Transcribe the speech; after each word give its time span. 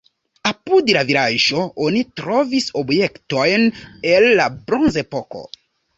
Apud 0.51 0.87
la 0.95 1.03
vilaĝo 1.09 1.65
oni 1.87 2.01
trovis 2.21 2.69
objektojn 2.83 3.67
el 4.15 4.29
la 4.41 4.49
bronzepoko. 4.63 5.45